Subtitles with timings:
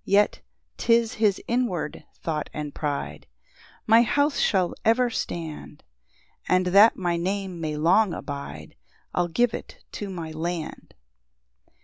[0.04, 0.40] Yet
[0.78, 3.28] 'tis his inward thought and pride,
[3.86, 5.84] "My house shall ever stand;
[6.48, 8.74] "And that my name may long abide,
[9.14, 10.94] "I'll give it to my land."